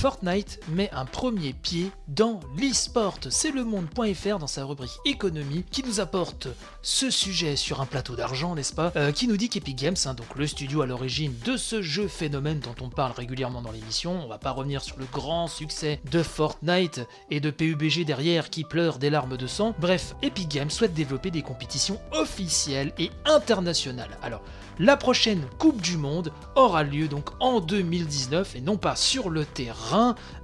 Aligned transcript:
Fortnite 0.00 0.60
met 0.68 0.88
un 0.92 1.04
premier 1.04 1.52
pied 1.52 1.90
dans 2.06 2.38
l'e-sport. 2.56 3.18
C'est 3.30 3.50
le 3.50 3.64
monde.fr 3.64 4.38
dans 4.38 4.46
sa 4.46 4.64
rubrique 4.64 4.96
économie 5.04 5.64
qui 5.72 5.82
nous 5.82 5.98
apporte 5.98 6.46
ce 6.82 7.10
sujet 7.10 7.56
sur 7.56 7.80
un 7.80 7.86
plateau 7.86 8.14
d'argent, 8.14 8.54
n'est-ce 8.54 8.72
pas 8.72 8.92
euh, 8.94 9.10
Qui 9.10 9.26
nous 9.26 9.36
dit 9.36 9.48
qu'Epic 9.48 9.76
Games, 9.76 9.96
hein, 10.04 10.14
donc 10.14 10.36
le 10.36 10.46
studio 10.46 10.82
à 10.82 10.86
l'origine 10.86 11.34
de 11.44 11.56
ce 11.56 11.82
jeu 11.82 12.06
phénomène 12.06 12.60
dont 12.60 12.76
on 12.80 12.90
parle 12.90 13.10
régulièrement 13.10 13.60
dans 13.60 13.72
l'émission, 13.72 14.24
on 14.24 14.28
va 14.28 14.38
pas 14.38 14.52
revenir 14.52 14.82
sur 14.82 14.96
le 15.00 15.06
grand 15.12 15.48
succès 15.48 16.00
de 16.12 16.22
Fortnite 16.22 17.00
et 17.32 17.40
de 17.40 17.50
PUBG 17.50 18.04
derrière 18.04 18.50
qui 18.50 18.62
pleurent 18.62 18.98
des 18.98 19.10
larmes 19.10 19.36
de 19.36 19.48
sang. 19.48 19.74
Bref, 19.80 20.14
Epic 20.22 20.48
Games 20.48 20.70
souhaite 20.70 20.94
développer 20.94 21.32
des 21.32 21.42
compétitions 21.42 22.00
officielles 22.12 22.92
et 22.98 23.10
internationales. 23.24 24.16
Alors, 24.22 24.42
la 24.80 24.96
prochaine 24.96 25.44
Coupe 25.58 25.82
du 25.82 25.96
Monde 25.96 26.32
aura 26.54 26.84
lieu 26.84 27.08
donc 27.08 27.30
en 27.40 27.58
2019 27.58 28.54
et 28.54 28.60
non 28.60 28.76
pas 28.76 28.94
sur 28.94 29.28
le 29.28 29.44
terrain, 29.44 29.87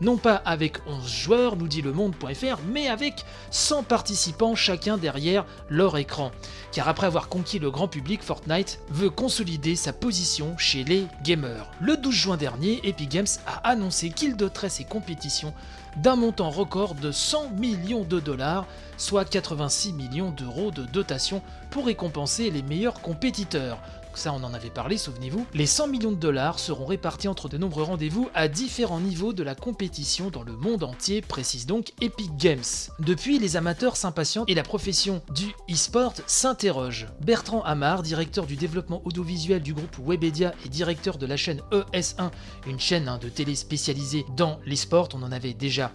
non 0.01 0.16
pas 0.16 0.37
avec 0.45 0.79
11 0.87 1.09
joueurs, 1.09 1.57
nous 1.57 1.69
dit 1.69 1.83
le 1.83 1.93
monde.fr, 1.93 2.61
mais 2.69 2.89
avec 2.89 3.25
100 3.51 3.84
participants 3.84 4.55
chacun 4.55 4.97
derrière 4.97 5.45
leur 5.69 5.97
écran. 5.97 6.30
Car 6.73 6.89
après 6.89 7.07
avoir 7.07 7.29
conquis 7.29 7.59
le 7.59 7.70
grand 7.70 7.89
public, 7.89 8.23
Fortnite 8.23 8.80
veut 8.91 9.11
consolider 9.11 9.77
sa 9.77 9.93
position 9.93 10.57
chez 10.59 10.84
les 10.84 11.07
gamers. 11.23 11.70
Le 11.80 11.97
12 11.97 12.15
juin 12.15 12.37
dernier, 12.37 12.80
Epic 12.84 13.11
Games 13.11 13.27
a 13.47 13.69
annoncé 13.69 14.11
qu'il 14.11 14.37
doterait 14.37 14.69
ses 14.69 14.84
compétitions 14.84 15.55
d'un 15.97 16.17
montant 16.17 16.51
record 16.51 16.95
de 16.95 17.12
100 17.12 17.51
millions 17.51 18.05
de 18.05 18.19
dollars, 18.19 18.67
soit 18.97 19.25
86 19.25 19.92
millions 19.92 20.31
d'euros 20.31 20.70
de 20.70 20.84
dotation 20.84 21.41
pour 21.70 21.87
récompenser 21.87 22.51
les 22.51 22.62
meilleurs 22.62 23.01
compétiteurs 23.01 23.79
ça 24.16 24.32
on 24.32 24.42
en 24.42 24.54
avait 24.54 24.70
parlé, 24.70 24.97
souvenez-vous, 24.98 25.47
les 25.55 25.66
100 25.66 25.89
millions 25.89 26.12
de 26.12 26.16
dollars 26.16 26.58
seront 26.58 26.86
répartis 26.86 27.28
entre 27.28 27.48
de 27.48 27.58
nombreux 27.58 27.83
rendez-vous 27.83 28.28
à 28.34 28.48
différents 28.48 29.00
niveaux 29.00 29.33
de 29.33 29.42
la 29.42 29.55
compétition 29.55 30.30
dans 30.30 30.42
le 30.42 30.52
monde 30.52 30.84
entier, 30.84 31.20
précise 31.20 31.66
donc 31.66 31.92
Epic 32.00 32.36
Games. 32.36 32.62
Depuis, 32.98 33.39
les 33.39 33.56
amateurs 33.56 33.97
s'impatientent 33.97 34.48
et 34.48 34.55
la 34.55 34.62
profession 34.62 35.22
du 35.34 35.47
e-sport 35.70 36.14
s'interroge. 36.27 37.06
Bertrand 37.20 37.62
Amar, 37.62 38.02
directeur 38.02 38.47
du 38.47 38.56
développement 38.56 39.02
audiovisuel 39.05 39.62
du 39.62 39.74
groupe 39.74 39.97
Webedia 40.05 40.55
et 40.64 40.69
directeur 40.69 41.19
de 41.19 41.27
la 41.27 41.36
chaîne 41.36 41.61
ES1, 41.72 42.30
une 42.67 42.80
chaîne 42.80 43.08
hein, 43.08 43.19
de 43.19 43.28
télé 43.28 43.55
spécialisée 43.55 44.24
dans 44.36 44.58
l'e-sport, 44.67 45.08
on 45.14 45.22
en 45.22 45.33
avait 45.33 45.55
déjà 45.55 45.92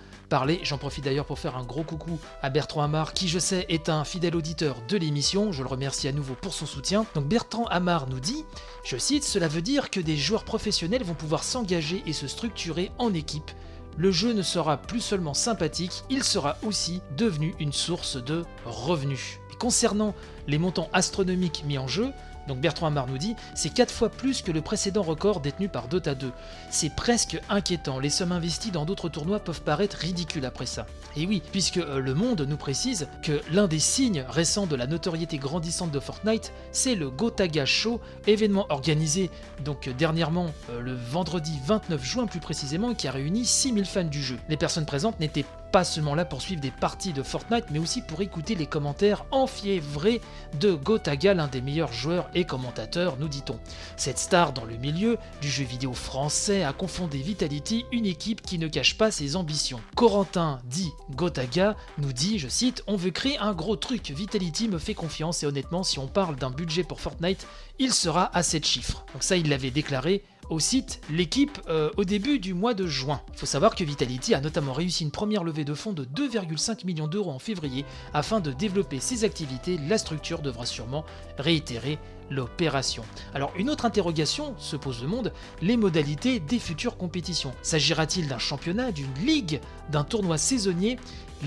J'en 0.61 0.77
profite 0.77 1.05
d'ailleurs 1.05 1.25
pour 1.25 1.39
faire 1.39 1.57
un 1.57 1.63
gros 1.63 1.83
coucou 1.83 2.19
à 2.43 2.51
Bertrand 2.51 2.83
Amar, 2.83 3.13
qui 3.13 3.27
je 3.27 3.39
sais 3.39 3.65
est 3.67 3.89
un 3.89 4.03
fidèle 4.03 4.35
auditeur 4.35 4.75
de 4.87 4.95
l'émission. 4.95 5.51
Je 5.51 5.63
le 5.63 5.69
remercie 5.69 6.07
à 6.07 6.11
nouveau 6.11 6.35
pour 6.35 6.53
son 6.53 6.67
soutien. 6.67 7.05
Donc 7.15 7.25
Bertrand 7.25 7.65
Amar 7.65 8.07
nous 8.07 8.19
dit, 8.19 8.45
je 8.83 8.97
cite, 8.97 9.23
Cela 9.23 9.47
veut 9.47 9.63
dire 9.63 9.89
que 9.89 9.99
des 9.99 10.17
joueurs 10.17 10.43
professionnels 10.43 11.03
vont 11.03 11.15
pouvoir 11.15 11.43
s'engager 11.43 12.03
et 12.05 12.13
se 12.13 12.27
structurer 12.27 12.91
en 12.99 13.13
équipe. 13.13 13.51
Le 13.97 14.11
jeu 14.11 14.33
ne 14.33 14.43
sera 14.43 14.77
plus 14.77 15.01
seulement 15.01 15.33
sympathique, 15.33 16.03
il 16.11 16.23
sera 16.23 16.57
aussi 16.63 17.01
devenu 17.17 17.55
une 17.59 17.73
source 17.73 18.23
de 18.23 18.45
revenus. 18.65 19.39
concernant 19.57 20.15
les 20.47 20.57
montants 20.57 20.89
astronomiques 20.93 21.63
mis 21.65 21.77
en 21.77 21.87
jeu, 21.87 22.13
donc 22.49 22.59
Bertrand 22.59 22.87
Amar 22.87 23.07
nous 23.07 23.19
dit, 23.19 23.35
c'est 23.53 23.69
4 23.69 23.93
fois 23.93 24.09
plus 24.09 24.41
que 24.41 24.51
le 24.51 24.61
précédent 24.61 25.03
record 25.03 25.39
détenu 25.39 25.69
par 25.69 25.87
Dota 25.87 26.15
2. 26.15 26.31
C'est 26.71 26.93
presque 26.93 27.39
inquiétant, 27.47 27.99
les 27.99 28.09
sommes 28.09 28.31
investies 28.31 28.71
dans 28.71 28.85
d'autres 28.85 29.07
tournois 29.07 29.39
peuvent 29.39 29.61
paraître 29.61 29.97
ridicules 29.97 30.45
après 30.45 30.65
ça. 30.65 30.87
Et 31.15 31.27
oui, 31.27 31.43
puisque 31.51 31.77
euh, 31.77 31.99
Le 31.99 32.15
Monde 32.15 32.41
nous 32.49 32.57
précise 32.57 33.07
que 33.21 33.39
l'un 33.51 33.67
des 33.67 33.77
signes 33.77 34.25
récents 34.27 34.65
de 34.65 34.75
la 34.75 34.87
notoriété 34.87 35.37
grandissante 35.37 35.91
de 35.91 35.99
Fortnite, 35.99 36.51
c'est 36.71 36.95
le 36.95 37.11
Gotaga 37.11 37.65
Show, 37.65 38.01
événement 38.25 38.65
organisé 38.69 39.29
donc 39.63 39.87
euh, 39.87 39.93
dernièrement 39.93 40.51
euh, 40.71 40.81
le 40.81 40.95
vendredi 40.95 41.59
29 41.67 42.03
juin 42.03 42.25
plus 42.25 42.39
précisément, 42.39 42.95
qui 42.95 43.07
a 43.07 43.11
réuni 43.11 43.45
6000 43.45 43.85
fans 43.85 44.03
du 44.03 44.23
jeu. 44.23 44.39
Les 44.49 44.57
personnes 44.57 44.87
présentes 44.87 45.19
n'étaient 45.19 45.45
pas 45.71 45.83
seulement 45.83 46.15
là 46.15 46.25
pour 46.25 46.41
suivre 46.41 46.61
des 46.61 46.71
parties 46.71 47.13
de 47.13 47.23
Fortnite, 47.23 47.65
mais 47.71 47.79
aussi 47.79 48.01
pour 48.01 48.21
écouter 48.21 48.55
les 48.55 48.65
commentaires 48.65 49.25
enfiévrés 49.31 50.21
de 50.59 50.73
Gotaga, 50.73 51.33
l'un 51.33 51.47
des 51.47 51.61
meilleurs 51.61 51.93
joueurs 51.93 52.29
et 52.33 52.45
commentateurs, 52.45 53.17
nous 53.19 53.27
dit-on. 53.27 53.59
Cette 53.97 54.17
star 54.17 54.53
dans 54.53 54.65
le 54.65 54.77
milieu 54.77 55.17
du 55.41 55.49
jeu 55.49 55.63
vidéo 55.63 55.93
français 55.93 56.63
a 56.63 56.73
confondé 56.73 57.19
Vitality, 57.19 57.85
une 57.91 58.05
équipe 58.05 58.41
qui 58.41 58.57
ne 58.57 58.67
cache 58.67 58.97
pas 58.97 59.11
ses 59.11 59.35
ambitions. 59.35 59.81
Corentin 59.95 60.59
dit 60.65 60.91
Gotaga 61.15 61.75
nous 61.97 62.13
dit, 62.13 62.39
je 62.39 62.47
cite, 62.47 62.83
On 62.87 62.95
veut 62.95 63.11
créer 63.11 63.37
un 63.39 63.53
gros 63.53 63.75
truc, 63.75 64.09
Vitality 64.09 64.67
me 64.67 64.79
fait 64.79 64.93
confiance 64.93 65.43
et 65.43 65.45
honnêtement, 65.45 65.83
si 65.83 65.99
on 65.99 66.07
parle 66.07 66.35
d'un 66.35 66.51
budget 66.51 66.83
pour 66.83 67.01
Fortnite, 67.01 67.47
il 67.79 67.93
sera 67.93 68.35
à 68.35 68.43
7 68.43 68.65
chiffres. 68.65 69.05
Donc 69.13 69.23
ça, 69.23 69.37
il 69.37 69.49
l'avait 69.49 69.71
déclaré 69.71 70.23
au 70.49 70.59
site 70.59 71.01
l'équipe 71.09 71.59
euh, 71.69 71.89
au 71.97 72.03
début 72.03 72.39
du 72.39 72.53
mois 72.53 72.73
de 72.73 72.87
juin. 72.87 73.21
Il 73.33 73.39
faut 73.39 73.45
savoir 73.45 73.75
que 73.75 73.83
Vitality 73.83 74.33
a 74.33 74.41
notamment 74.41 74.73
réussi 74.73 75.03
une 75.03 75.11
première 75.11 75.43
levée 75.43 75.63
de 75.63 75.73
fonds 75.73 75.93
de 75.93 76.05
2,5 76.05 76.85
millions 76.85 77.07
d'euros 77.07 77.31
en 77.31 77.39
février 77.39 77.85
afin 78.13 78.39
de 78.39 78.51
développer 78.51 78.99
ses 78.99 79.23
activités. 79.23 79.79
La 79.87 79.97
structure 79.97 80.39
devra 80.39 80.65
sûrement 80.65 81.05
réitérer 81.37 81.99
l'opération. 82.29 83.03
Alors 83.33 83.51
une 83.57 83.69
autre 83.69 83.85
interrogation 83.85 84.53
se 84.57 84.75
pose 84.75 85.01
le 85.01 85.07
monde, 85.07 85.33
les 85.61 85.77
modalités 85.77 86.39
des 86.39 86.59
futures 86.59 86.97
compétitions. 86.97 87.53
S'agira-t-il 87.61 88.27
d'un 88.27 88.39
championnat, 88.39 88.91
d'une 88.91 89.13
ligue, 89.25 89.59
d'un 89.89 90.03
tournoi 90.03 90.37
saisonnier? 90.37 90.97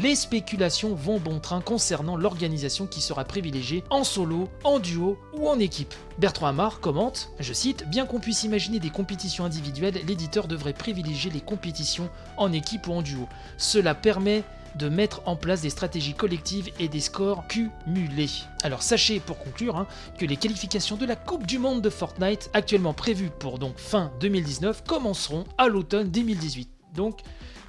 Les 0.00 0.15
spéculations 0.15 0.94
vont 0.94 1.19
bon 1.19 1.38
train 1.38 1.60
concernant 1.60 2.16
l'organisation 2.16 2.87
qui 2.87 3.03
sera 3.03 3.25
privilégiée 3.25 3.84
en 3.91 4.04
solo, 4.04 4.48
en 4.65 4.78
duo 4.78 5.19
ou 5.34 5.48
en 5.48 5.59
équipe. 5.59 5.93
Bertrand 6.19 6.47
Amar 6.47 6.81
commente, 6.81 7.31
je 7.41 7.53
cite, 7.53 7.87
Bien 7.91 8.06
qu'on 8.06 8.19
puisse 8.19 8.44
imaginer 8.44 8.78
des 8.78 8.88
compétitions 8.88 9.44
individuelles, 9.44 10.00
l'éditeur 10.06 10.49
devrait 10.49 10.72
privilégier 10.72 11.31
les 11.31 11.43
compétitions 11.43 12.09
en 12.38 12.53
équipe 12.53 12.88
ou 12.88 12.93
en 12.93 13.03
duo. 13.03 13.28
Cela 13.59 13.94
permet 13.94 14.44
de 14.77 14.88
mettre 14.88 15.22
en 15.27 15.37
place 15.37 15.62
des 15.62 15.71
stratégies 15.71 16.15
collectives 16.15 16.71
et 16.78 16.88
des 16.88 17.00
scores 17.00 17.44
cumulés. 17.47 18.31
Alors 18.62 18.83
sachez 18.83 19.21
pour 19.21 19.38
conclure 19.38 19.77
hein, 19.77 19.87
que 20.19 20.25
les 20.25 20.37
qualifications 20.37 20.97
de 20.97 21.06
la 21.06 21.16
Coupe 21.16 21.47
du 21.47 21.59
Monde 21.59 21.83
de 21.83 21.91
Fortnite, 21.91 22.50
actuellement 22.55 22.94
prévues 22.94 23.31
pour 23.38 23.59
donc 23.59 23.78
fin 23.78 24.12
2019, 24.21 24.84
commenceront 24.84 25.44
à 25.59 25.69
l'automne 25.69 26.11
2018. 26.11 26.71
Donc 26.94 27.21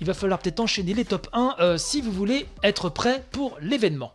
il 0.01 0.07
va 0.07 0.13
falloir 0.13 0.39
peut-être 0.39 0.59
enchaîner 0.59 0.93
les 0.93 1.05
top 1.05 1.27
1 1.33 1.55
euh, 1.59 1.77
si 1.77 2.01
vous 2.01 2.11
voulez 2.11 2.47
être 2.63 2.89
prêt 2.89 3.23
pour 3.31 3.57
l'événement. 3.61 4.13